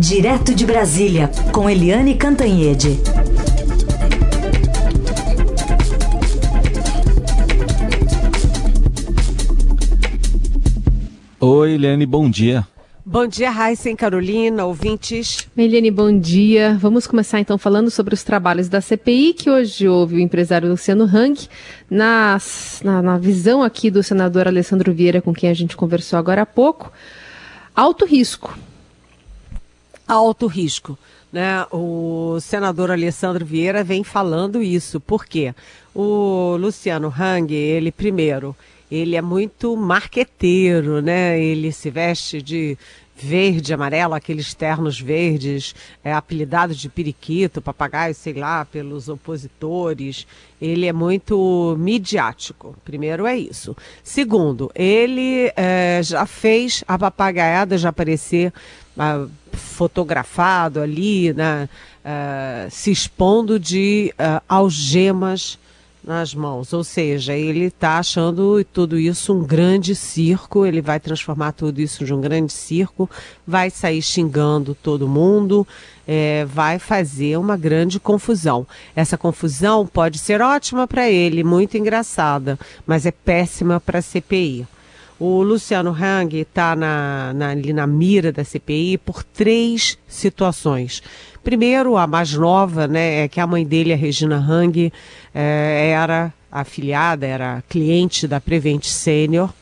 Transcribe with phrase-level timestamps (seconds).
[0.00, 2.98] Direto de Brasília, com Eliane Cantanhede.
[11.38, 12.66] Oi, Eliane, bom dia.
[13.04, 15.46] Bom dia, Raíssa e Carolina, ouvintes.
[15.54, 16.78] Eliane, bom dia.
[16.80, 21.04] Vamos começar então falando sobre os trabalhos da CPI, que hoje houve o empresário Luciano
[21.04, 21.46] Hang.
[21.90, 22.38] Na,
[22.82, 26.46] na, na visão aqui do senador Alessandro Vieira, com quem a gente conversou agora há
[26.46, 26.90] pouco,
[27.76, 28.56] alto risco.
[30.10, 30.98] Alto risco.
[31.32, 31.64] Né?
[31.70, 34.98] O senador Alessandro Vieira vem falando isso.
[34.98, 35.54] Por quê?
[35.94, 38.56] O Luciano Hang, ele primeiro,
[38.90, 41.40] ele é muito marqueteiro, né?
[41.40, 42.76] Ele se veste de
[43.14, 50.26] verde, amarelo, aqueles ternos verdes, é apelidado de periquito, papagaio, sei lá, pelos opositores.
[50.60, 52.74] Ele é muito midiático.
[52.84, 53.76] Primeiro é isso.
[54.02, 58.52] Segundo, ele é, já fez a papagaiada já aparecer
[58.98, 61.68] ah, fotografado ali, né,
[62.04, 65.58] uh, se expondo de uh, algemas
[66.02, 66.72] nas mãos.
[66.72, 72.04] Ou seja, ele está achando tudo isso um grande circo, ele vai transformar tudo isso
[72.04, 73.08] de um grande circo,
[73.46, 75.66] vai sair xingando todo mundo,
[76.06, 78.66] é, vai fazer uma grande confusão.
[78.96, 84.66] Essa confusão pode ser ótima para ele, muito engraçada, mas é péssima para a CPI.
[85.20, 91.02] O Luciano Hang está na, na, ali na mira da CPI por três situações.
[91.44, 94.90] Primeiro, a mais nova, né, é que a mãe dele, a Regina Hang,
[95.34, 99.52] é, era afiliada, era cliente da Prevent Senior,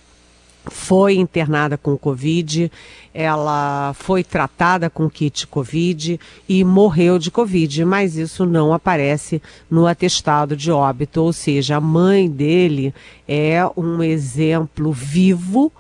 [0.70, 2.70] foi internada com Covid,
[3.12, 9.86] ela foi tratada com kit Covid e morreu de Covid, mas isso não aparece no
[9.86, 12.94] atestado de óbito, ou seja, a mãe dele
[13.26, 15.72] é um exemplo vivo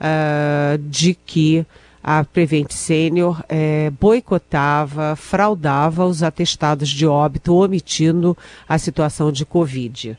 [0.00, 1.66] uh, de que
[2.02, 8.36] a Prevent Senior eh, boicotava, fraudava os atestados de óbito, omitindo
[8.68, 10.18] a situação de Covid.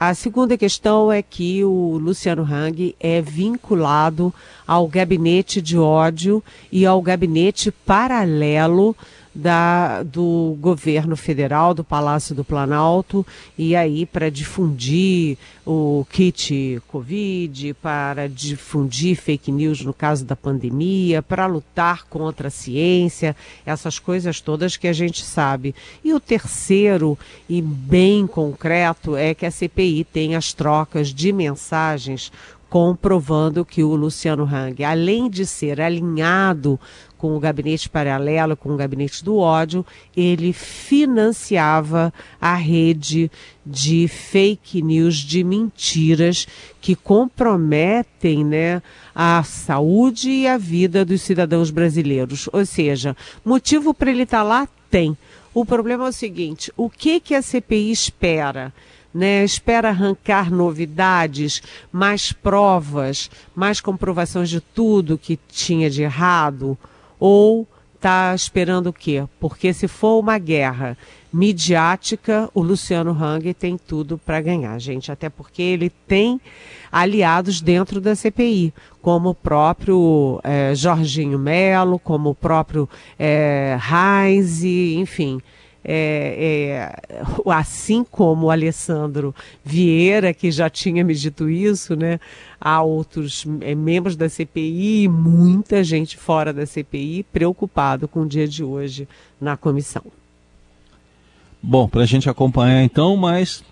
[0.00, 4.32] A segunda questão é que o Luciano Hang é vinculado
[4.64, 8.94] ao gabinete de ódio e ao gabinete paralelo
[9.38, 13.24] da, do governo federal, do Palácio do Planalto,
[13.56, 21.22] e aí para difundir o kit Covid, para difundir fake news no caso da pandemia,
[21.22, 25.72] para lutar contra a ciência, essas coisas todas que a gente sabe.
[26.02, 27.16] E o terceiro,
[27.48, 32.32] e bem concreto, é que a CPI tem as trocas de mensagens
[32.68, 36.78] comprovando que o Luciano Hang, além de ser alinhado
[37.18, 39.84] com o gabinete paralelo, com o gabinete do ódio,
[40.16, 43.30] ele financiava a rede
[43.66, 46.46] de fake news, de mentiras
[46.80, 48.80] que comprometem né,
[49.14, 52.48] a saúde e a vida dos cidadãos brasileiros.
[52.52, 54.68] Ou seja, motivo para ele estar tá lá?
[54.90, 55.16] Tem.
[55.52, 58.72] O problema é o seguinte: o que, que a CPI espera?
[59.12, 66.78] Né, espera arrancar novidades, mais provas, mais comprovações de tudo que tinha de errado,
[67.18, 69.24] ou está esperando o quê?
[69.40, 70.96] Porque se for uma guerra
[71.32, 75.10] midiática, o Luciano Hang tem tudo para ganhar, gente.
[75.10, 76.40] Até porque ele tem
[76.90, 84.62] aliados dentro da CPI, como o próprio é, Jorginho Melo, como o próprio é, Heinz,
[84.62, 85.40] enfim
[85.84, 87.22] é, é,
[87.52, 89.34] assim como o Alessandro
[89.64, 92.18] Vieira, que já tinha me dito isso, né?
[92.60, 98.46] Há outros é, membros da CPI muita gente fora da CPI preocupado com o dia
[98.46, 99.08] de hoje
[99.40, 100.02] na comissão.
[101.62, 103.64] Bom, para a gente acompanhar então, mas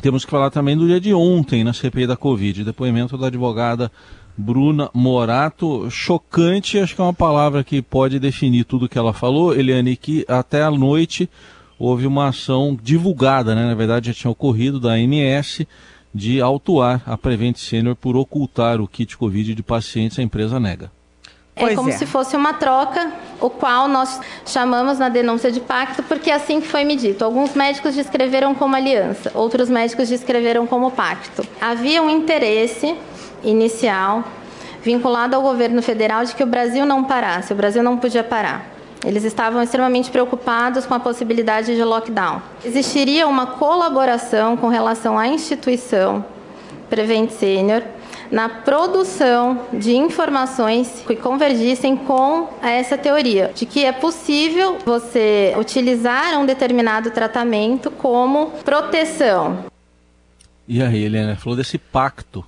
[0.00, 3.90] temos que falar também do dia de ontem na CPI da Covid, depoimento da advogada
[4.36, 9.54] Bruna Morato, chocante, acho que é uma palavra que pode definir tudo que ela falou,
[9.54, 11.28] Eliane, que até a noite
[11.78, 13.64] houve uma ação divulgada, né?
[13.64, 15.62] na verdade já tinha ocorrido, da ANS,
[16.14, 20.90] de autuar a Prevent Senior por ocultar o kit Covid de pacientes, a empresa nega.
[21.54, 21.92] É pois como é.
[21.92, 23.10] se fosse uma troca,
[23.40, 27.24] o qual nós chamamos na denúncia de pacto, porque é assim que foi medido.
[27.24, 31.46] Alguns médicos descreveram como aliança, outros médicos descreveram como pacto.
[31.58, 32.94] Havia um interesse
[33.42, 34.24] inicial
[34.86, 38.64] vinculado ao governo federal de que o Brasil não parasse, o Brasil não podia parar.
[39.04, 42.40] Eles estavam extremamente preocupados com a possibilidade de lockdown.
[42.64, 46.24] Existiria uma colaboração com relação à instituição
[46.88, 47.82] Prevent Senior
[48.30, 56.38] na produção de informações que convergissem com essa teoria, de que é possível você utilizar
[56.38, 59.64] um determinado tratamento como proteção.
[60.66, 62.44] E aí, Helena, falou desse pacto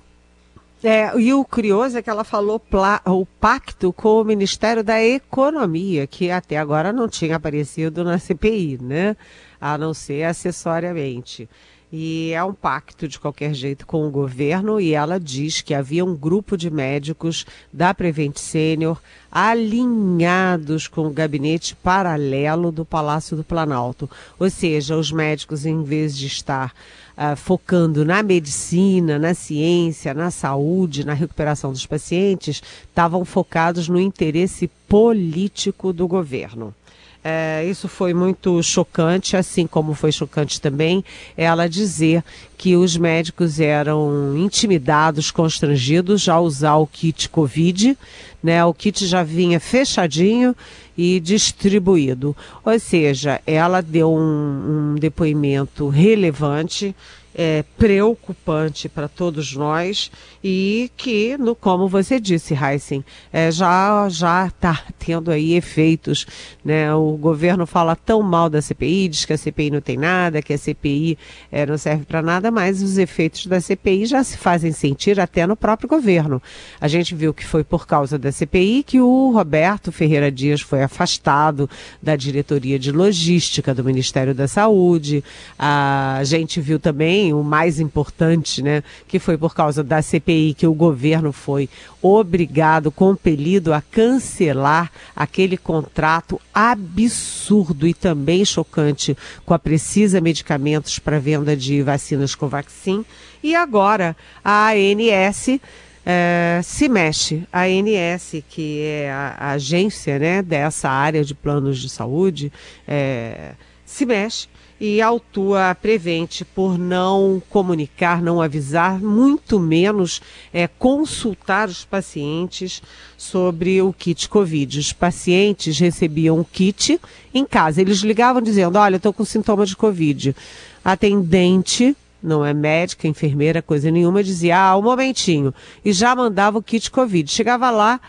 [0.81, 2.61] É, e o curioso é que ela falou
[3.05, 8.79] o pacto com o Ministério da Economia, que até agora não tinha aparecido na CPI,
[8.81, 9.17] né?
[9.59, 11.49] A não ser acessoriamente.
[11.91, 16.05] E é um pacto de qualquer jeito com o governo e ela diz que havia
[16.05, 23.43] um grupo de médicos da Prevent Senior alinhados com o gabinete paralelo do Palácio do
[23.43, 24.07] Planalto.
[24.37, 26.73] Ou seja, os médicos, em vez de estar
[27.19, 33.99] uh, focando na medicina, na ciência, na saúde, na recuperação dos pacientes, estavam focados no
[33.99, 36.73] interesse político do governo.
[37.21, 41.03] É, isso foi muito chocante, assim como foi chocante também
[41.35, 42.23] ela dizer
[42.57, 47.97] que os médicos eram intimidados, constrangidos a usar o kit Covid,
[48.41, 48.63] né?
[48.63, 50.55] O kit já vinha fechadinho
[51.01, 52.35] e distribuído.
[52.65, 56.93] Ou seja, ela deu um, um depoimento relevante
[57.33, 60.11] é, preocupante para todos nós
[60.43, 66.25] e que, no, como você disse, Heisen, é, já já está tendo aí efeitos.
[66.63, 66.93] Né?
[66.93, 70.53] O governo fala tão mal da CPI, diz que a CPI não tem nada, que
[70.53, 71.17] a CPI
[71.51, 75.45] é, não serve para nada, mas os efeitos da CPI já se fazem sentir até
[75.45, 76.41] no próprio governo.
[76.79, 80.83] A gente viu que foi por causa da CPI que o Roberto Ferreira Dias foi
[80.83, 81.69] afastado
[82.01, 85.23] da diretoria de logística do Ministério da Saúde.
[85.57, 90.65] A gente viu também o mais importante, né, que foi por causa da CPI que
[90.65, 91.69] o governo foi
[92.01, 101.19] obrigado, compelido a cancelar aquele contrato absurdo e também chocante com a Precisa Medicamentos para
[101.19, 103.05] venda de vacinas Covaxin.
[103.43, 105.59] E agora a ANS
[106.05, 107.43] é, se mexe.
[107.51, 112.51] A ANS, que é a, a, agência né, dessa área de planos de saúde,
[112.87, 113.51] é,
[113.85, 114.47] se mexe
[114.79, 120.21] e autua a Prevente por não comunicar, não avisar, muito menos
[120.53, 122.81] é, consultar os pacientes
[123.17, 124.79] sobre o kit Covid.
[124.79, 126.99] Os pacientes recebiam o kit
[127.33, 127.81] em casa.
[127.81, 130.35] Eles ligavam dizendo: Olha, estou com sintoma de Covid.
[130.83, 135.53] Atendente não é médica, enfermeira, coisa nenhuma, dizia, ah, um momentinho,
[135.83, 137.31] e já mandava o kit Covid.
[137.31, 137.99] Chegava lá,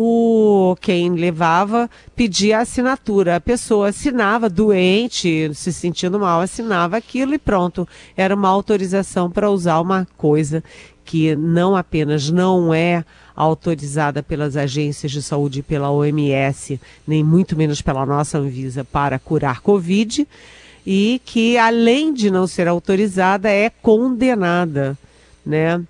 [0.00, 3.34] o quem levava pedia a assinatura.
[3.34, 7.86] A pessoa assinava, doente, se sentindo mal, assinava aquilo e pronto.
[8.16, 10.62] Era uma autorização para usar uma coisa
[11.04, 13.04] que não apenas não é
[13.34, 19.60] autorizada pelas agências de saúde pela OMS, nem muito menos pela nossa Anvisa para curar
[19.62, 20.28] Covid,
[20.86, 24.96] e que além de não ser autorizada é condenada,
[25.44, 25.82] né?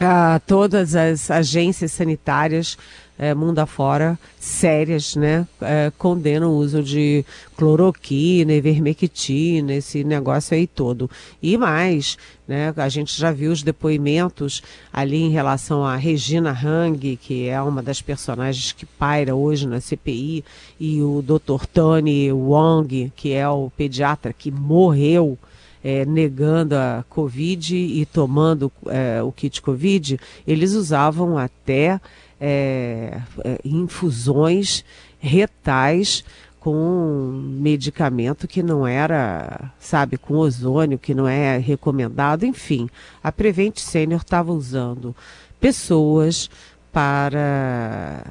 [0.00, 2.78] A todas as agências sanitárias
[3.18, 7.24] é, mundo afora, sérias, né, é, condenam o uso de
[7.56, 11.10] cloroquina, ivermectina, esse negócio aí todo.
[11.42, 12.16] E mais,
[12.46, 14.62] né, a gente já viu os depoimentos
[14.92, 19.80] ali em relação a Regina Hang, que é uma das personagens que paira hoje na
[19.80, 20.44] CPI,
[20.78, 21.66] e o Dr.
[21.66, 25.36] Tony Wong, que é o pediatra que morreu
[25.82, 32.00] é, negando a Covid e tomando é, o kit Covid, eles usavam até
[32.40, 34.84] é, é, infusões
[35.18, 36.24] retais
[36.60, 42.88] com medicamento que não era, sabe, com ozônio, que não é recomendado, enfim.
[43.22, 45.14] A Prevent Senior estava usando
[45.60, 46.50] pessoas
[46.92, 48.22] para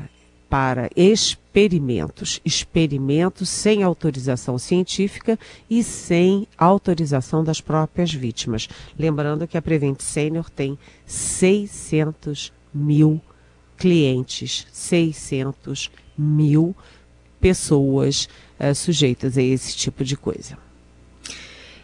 [0.49, 5.37] para experimentos, experimentos sem autorização científica
[5.69, 8.69] e sem autorização das próprias vítimas.
[8.97, 13.19] Lembrando que a Prevent Senior tem 600 mil
[13.77, 16.75] clientes, 600 mil
[17.39, 18.27] pessoas
[18.59, 20.57] uh, sujeitas a esse tipo de coisa.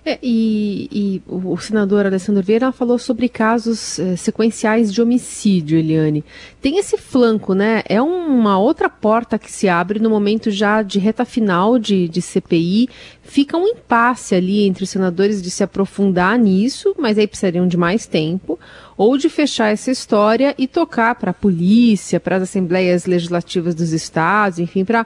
[0.05, 6.25] É, e, e, o senador Alessandro Vieira falou sobre casos é, sequenciais de homicídio, Eliane.
[6.61, 7.83] Tem esse flanco, né?
[7.87, 12.21] É uma outra porta que se abre no momento já de reta final de, de
[12.21, 12.89] CPI.
[13.21, 17.77] Fica um impasse ali entre os senadores de se aprofundar nisso, mas aí precisariam de
[17.77, 18.59] mais tempo
[18.97, 23.91] ou de fechar essa história e tocar para a polícia, para as assembleias legislativas dos
[23.91, 25.05] estados, enfim, para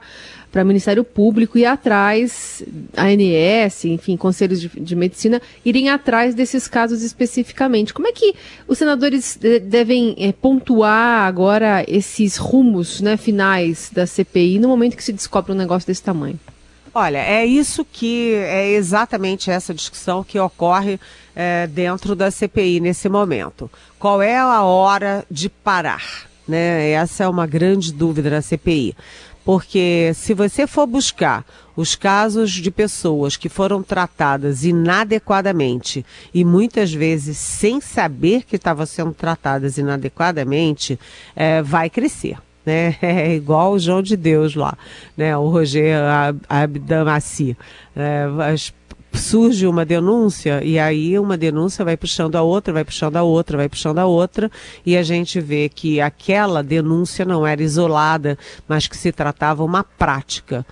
[0.50, 2.62] para Ministério Público ir atrás,
[2.96, 7.92] ANS, enfim, conselhos de, de, medicina, irem atrás desses casos especificamente.
[7.92, 8.34] Como é que
[8.66, 14.96] os senadores de, devem é, pontuar agora esses rumos né, finais da CPI no momento
[14.96, 16.38] que se descobre um negócio desse tamanho?
[16.94, 20.98] Olha, é isso que é exatamente essa discussão que ocorre
[21.36, 23.70] é, dentro da CPI nesse momento.
[23.98, 26.26] Qual é a hora de parar?
[26.46, 26.90] Né?
[26.90, 28.96] Essa é uma grande dúvida da CPI.
[29.48, 31.42] Porque se você for buscar
[31.74, 38.84] os casos de pessoas que foram tratadas inadequadamente e muitas vezes sem saber que estavam
[38.84, 41.00] sendo tratadas inadequadamente,
[41.34, 42.36] é, vai crescer.
[42.66, 42.94] Né?
[43.00, 44.76] É igual o João de Deus lá,
[45.16, 45.34] né?
[45.34, 45.98] o Roger
[46.46, 47.56] Abdamassi.
[47.96, 48.70] É, as
[49.12, 53.56] surge uma denúncia e aí uma denúncia vai puxando a outra, vai puxando a outra,
[53.56, 54.50] vai puxando a outra
[54.84, 59.82] e a gente vê que aquela denúncia não era isolada, mas que se tratava uma
[59.82, 60.64] prática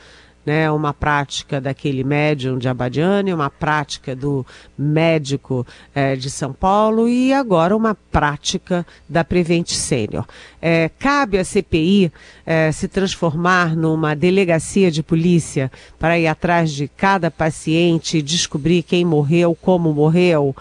[0.47, 4.47] né, uma prática daquele médium de Abadiane, uma prática do
[4.79, 10.25] médico é, de São Paulo e agora uma prática da Prevent Sênior.
[10.63, 12.13] É, cabe à CPI
[12.47, 19.05] é, se transformar numa delegacia de polícia para ir atrás de cada paciente, descobrir quem
[19.05, 20.55] morreu, como morreu.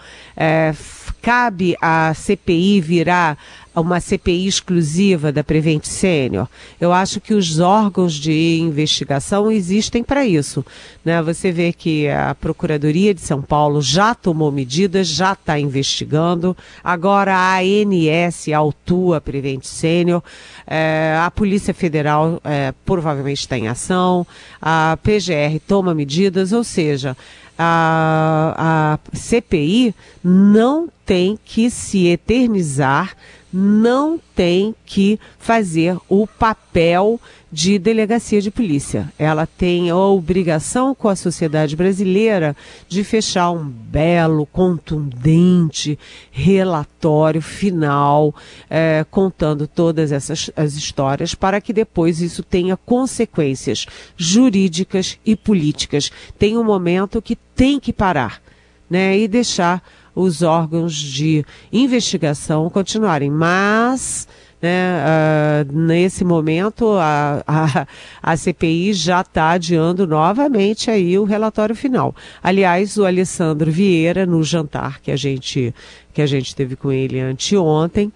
[1.26, 3.36] Cabe à CPI virar
[3.74, 6.46] uma CPI exclusiva da Prevent Sênior.
[6.80, 10.64] Eu acho que os órgãos de investigação existem para isso.
[11.04, 11.20] Né?
[11.24, 16.56] Você vê que a Procuradoria de São Paulo já tomou medidas, já está investigando.
[16.82, 20.22] Agora a ANS autua Prevent Sênior.
[20.64, 24.24] É, a Polícia Federal é, provavelmente está em ação.
[24.62, 27.16] A PGR toma medidas, ou seja,
[27.58, 33.16] a, a CPI não tem que se eternizar
[33.58, 37.18] não tem que fazer o papel
[37.50, 39.10] de delegacia de polícia.
[39.18, 42.54] Ela tem a obrigação com a sociedade brasileira
[42.86, 45.98] de fechar um belo, contundente
[46.30, 48.34] relatório final,
[48.68, 53.86] é, contando todas essas as histórias, para que depois isso tenha consequências
[54.18, 56.12] jurídicas e políticas.
[56.38, 58.42] Tem um momento que tem que parar.
[58.88, 59.82] Né, e deixar
[60.16, 63.30] os órgãos de investigação continuarem.
[63.30, 64.26] Mas,
[64.60, 67.86] né, uh, nesse momento, a, a,
[68.22, 72.16] a CPI já está adiando novamente aí o relatório final.
[72.42, 75.74] Aliás, o Alessandro Vieira, no jantar que a gente,
[76.14, 78.10] que a gente teve com ele anteontem,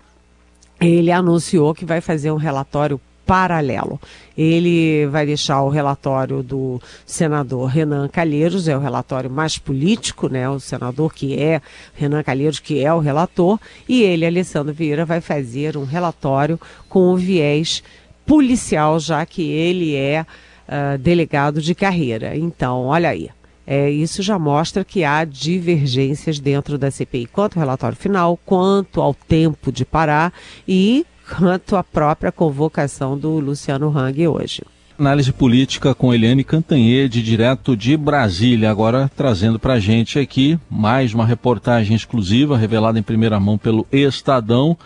[0.81, 2.99] ele anunciou que vai fazer um relatório
[3.31, 4.01] paralelo.
[4.37, 10.51] Ele vai deixar o relatório do senador Renan Calheiros, é o relatório mais político, né?
[10.51, 11.63] O senador que é
[11.95, 16.59] Renan Calheiros, que é o relator, e ele, Alessandro Vieira, vai fazer um relatório
[16.89, 17.85] com o viés
[18.27, 20.23] policial, já que ele é
[20.67, 22.37] uh, delegado de carreira.
[22.37, 23.31] Então, olha aí.
[23.65, 29.01] É, isso já mostra que há divergências dentro da CPI, quanto ao relatório final, quanto
[29.01, 30.33] ao tempo de parar
[30.67, 31.07] e
[31.37, 34.63] quanto à própria convocação do Luciano Hang hoje.
[34.99, 41.15] Análise política com Eliane Cantanhede, direto de Brasília, agora trazendo para a gente aqui mais
[41.15, 44.77] uma reportagem exclusiva revelada em primeira mão pelo Estadão,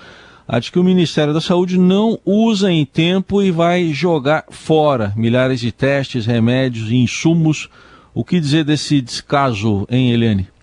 [0.47, 5.13] a de que o Ministério da Saúde não usa em tempo e vai jogar fora
[5.17, 7.69] milhares de testes, remédios e insumos.
[8.15, 10.54] O que dizer desse descaso, hein, Eliane?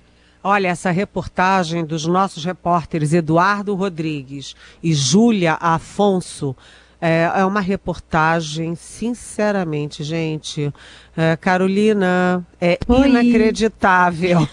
[0.43, 6.55] Olha, essa reportagem dos nossos repórteres Eduardo Rodrigues e Júlia Afonso
[7.01, 10.71] é, é, uma reportagem, sinceramente, gente.
[11.17, 13.09] É, Carolina, é Oi.
[13.09, 14.47] inacreditável.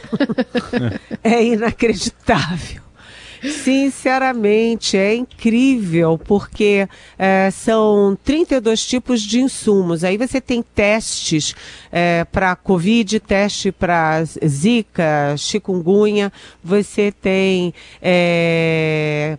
[1.23, 2.88] é inacreditável.
[3.43, 10.05] Sinceramente, é incrível, porque é, são 32 tipos de insumos.
[10.05, 11.55] Aí você tem testes
[11.91, 17.73] é, para Covid, teste para Zika, chikungunya, você tem.
[18.03, 19.39] É,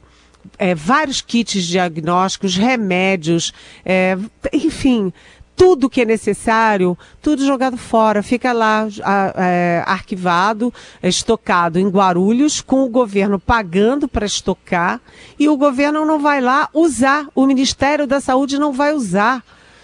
[0.58, 3.54] é, vários kits diagnósticos, remédios,
[3.86, 4.18] é,
[4.52, 5.14] enfim,
[5.60, 8.88] tudo que é necessário, tudo jogado fora, fica lá
[9.36, 10.74] é, arquivado,
[11.04, 15.02] estocado em Guarulhos, com o governo pagando para estocar,
[15.38, 19.44] e o governo não vai lá usar, o Ministério da Saúde não vai usar.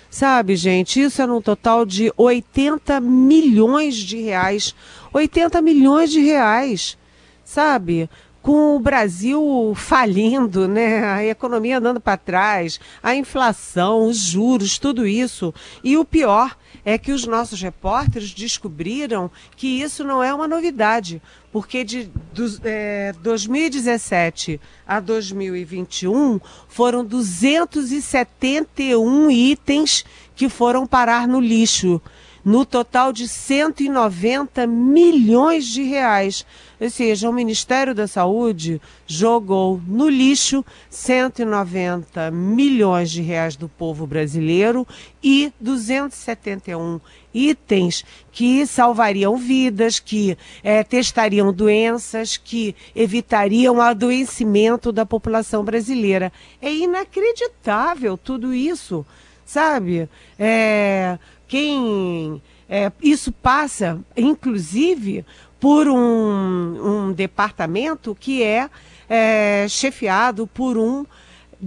[0.10, 4.74] Sabe, gente, isso é num total de 80 milhões de reais.
[5.12, 6.98] 80 milhões de reais,
[7.44, 8.10] sabe?
[8.46, 11.04] Com o Brasil falindo, né?
[11.04, 15.52] A economia andando para trás, a inflação, os juros, tudo isso.
[15.84, 21.20] E o pior é que os nossos repórteres descobriram que isso não é uma novidade,
[21.52, 32.00] porque de do, é, 2017 a 2021 foram 271 itens que foram parar no lixo
[32.46, 36.46] no total de 190 milhões de reais.
[36.80, 44.06] Ou seja, o Ministério da Saúde jogou no lixo 190 milhões de reais do povo
[44.06, 44.88] brasileiro
[45.24, 47.00] e 271
[47.34, 56.32] itens que salvariam vidas, que é, testariam doenças, que evitariam o adoecimento da população brasileira.
[56.62, 59.06] É inacreditável tudo isso,
[59.46, 60.10] sabe?
[60.38, 65.26] É, quem é, isso passa, inclusive,
[65.60, 68.70] por um, um departamento que é,
[69.10, 71.06] é, chefiado por um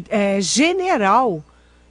[0.09, 1.43] é, general.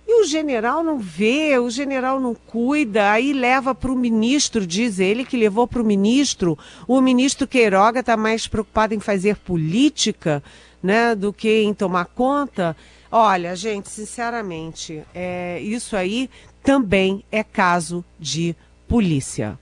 [0.07, 4.99] E o general não vê, o general não cuida, aí leva para o ministro, diz
[4.99, 6.57] ele que levou para o ministro.
[6.87, 10.41] O ministro Queiroga está mais preocupado em fazer política
[10.81, 12.75] né, do que em tomar conta.
[13.11, 16.29] Olha, gente, sinceramente, é, isso aí
[16.67, 18.53] também é caso de
[18.89, 19.57] polícia.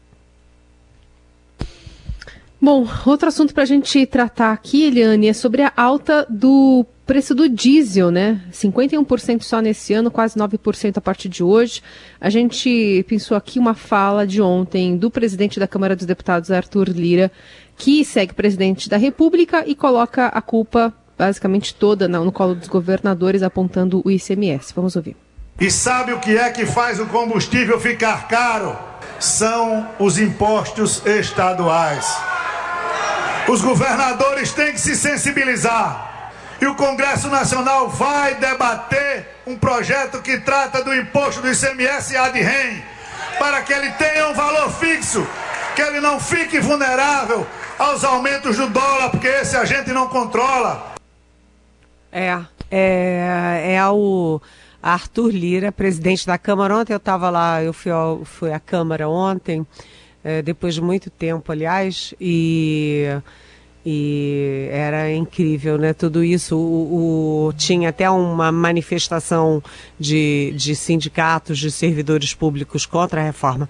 [2.60, 7.36] Bom, outro assunto para a gente tratar aqui, Eliane, é sobre a alta do preço
[7.36, 8.42] do diesel, né?
[8.52, 11.84] 51% só nesse ano, quase 9% a partir de hoje.
[12.20, 16.90] A gente pensou aqui uma fala de ontem do presidente da Câmara dos Deputados, Arthur
[16.90, 17.32] Lira,
[17.78, 23.44] que segue presidente da República e coloca a culpa basicamente toda no colo dos governadores,
[23.44, 24.74] apontando o ICMS.
[24.74, 25.16] Vamos ouvir.
[25.60, 28.78] E sabe o que é que faz o combustível ficar caro?
[29.20, 32.06] São os impostos estaduais.
[33.48, 36.32] Os governadores têm que se sensibilizar.
[36.60, 42.38] E o Congresso Nacional vai debater um projeto que trata do imposto do ICMS ad
[42.38, 42.84] rem,
[43.40, 45.26] para que ele tenha um valor fixo,
[45.74, 47.48] que ele não fique vulnerável
[47.80, 50.96] aos aumentos do dólar, porque esse a gente não controla.
[52.12, 52.40] É,
[52.72, 54.42] é, é o
[54.86, 56.78] Arthur Lira, presidente da Câmara.
[56.78, 59.66] Ontem eu estava lá, eu fui, ao, fui à Câmara ontem
[60.24, 63.06] é, depois de muito tempo, aliás, e,
[63.84, 65.92] e era incrível, né?
[65.92, 66.56] Tudo isso.
[66.56, 69.62] O, o, tinha até uma manifestação
[70.00, 73.68] de, de sindicatos de servidores públicos contra a reforma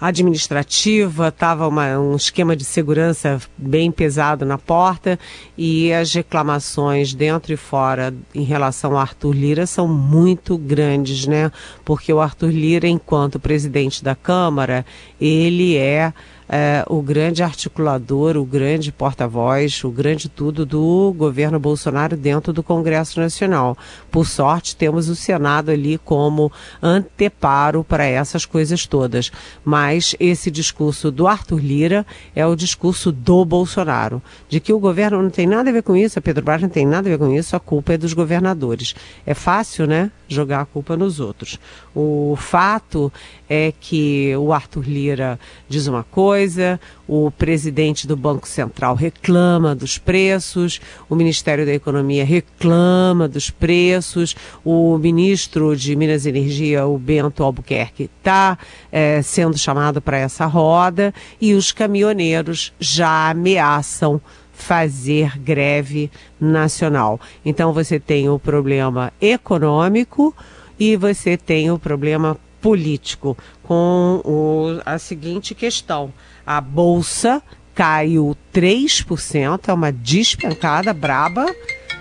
[0.00, 5.18] administrativa, estava um esquema de segurança bem pesado na porta
[5.56, 11.50] e as reclamações dentro e fora em relação ao Arthur Lira são muito grandes, né?
[11.84, 14.84] Porque o Arthur Lira, enquanto presidente da Câmara,
[15.20, 16.12] ele é
[16.48, 22.62] é, o grande articulador, o grande porta-voz, o grande tudo do governo Bolsonaro dentro do
[22.62, 23.76] Congresso Nacional.
[24.10, 29.30] Por sorte, temos o Senado ali como anteparo para essas coisas todas.
[29.64, 35.22] Mas esse discurso do Arthur Lira é o discurso do Bolsonaro, de que o governo
[35.22, 37.18] não tem nada a ver com isso, a Pedro Brás não tem nada a ver
[37.18, 38.94] com isso, a culpa é dos governadores.
[39.26, 40.10] É fácil, né?
[40.28, 41.58] Jogar a culpa nos outros.
[41.94, 43.12] O fato
[43.48, 49.98] é que o Arthur Lira diz uma coisa, o presidente do Banco Central reclama dos
[49.98, 56.98] preços, o Ministério da Economia reclama dos preços, o ministro de Minas e Energia, o
[56.98, 58.58] Bento Albuquerque, está
[58.90, 64.20] é, sendo chamado para essa roda e os caminhoneiros já ameaçam
[64.52, 66.10] fazer greve
[66.40, 67.20] nacional.
[67.44, 70.34] Então você tem o problema econômico
[70.78, 76.12] e você tem o problema político com o, a seguinte questão:
[76.46, 77.42] a bolsa
[77.74, 81.44] caiu 3%, é uma despencada braba,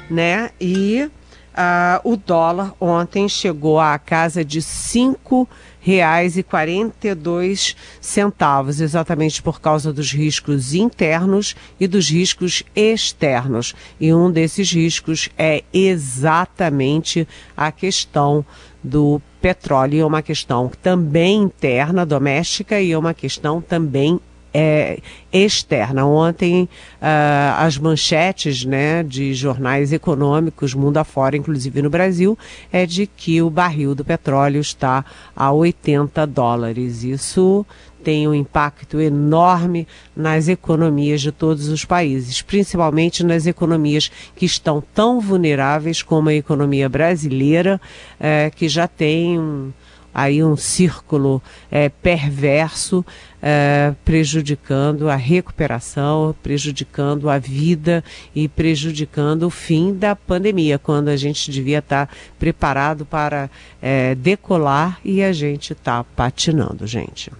[0.09, 0.51] né?
[0.61, 1.09] E
[1.53, 5.47] uh, o dólar ontem chegou à casa de cinco
[5.79, 13.75] reais e quarenta dois centavos, exatamente por causa dos riscos internos e dos riscos externos.
[13.99, 18.45] E um desses riscos é exatamente a questão
[18.83, 24.19] do petróleo é uma questão também interna, doméstica, e é uma questão também
[24.53, 24.99] é,
[25.31, 26.05] externa.
[26.05, 32.37] Ontem, uh, as manchetes né, de jornais econômicos, mundo afora, inclusive no Brasil,
[32.71, 35.03] é de que o barril do petróleo está
[35.35, 37.03] a 80 dólares.
[37.03, 37.65] Isso
[38.03, 44.83] tem um impacto enorme nas economias de todos os países, principalmente nas economias que estão
[44.93, 47.79] tão vulneráveis como a economia brasileira,
[48.19, 49.71] é, que já tem um,
[50.13, 53.05] aí um círculo é, perverso
[53.41, 61.17] é, prejudicando a recuperação, prejudicando a vida e prejudicando o fim da pandemia, quando a
[61.17, 63.49] gente devia estar preparado para
[63.81, 67.31] é, decolar e a gente está patinando, gente.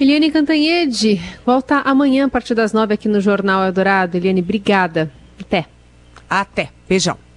[0.00, 4.16] Eliane Cantanhede, volta amanhã a partir das nove aqui no Jornal Eldorado.
[4.16, 5.12] Eliane, obrigada.
[5.38, 5.66] Até.
[6.28, 6.70] Até.
[6.88, 7.29] Beijão.